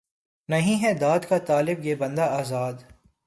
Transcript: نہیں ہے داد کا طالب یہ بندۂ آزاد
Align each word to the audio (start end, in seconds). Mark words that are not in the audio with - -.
نہیں 0.49 0.81
ہے 0.83 0.93
داد 0.93 1.19
کا 1.29 1.37
طالب 1.37 1.85
یہ 1.85 1.95
بندۂ 1.95 2.25
آزاد 2.39 2.73